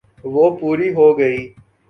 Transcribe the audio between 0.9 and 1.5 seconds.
ہو گئی۔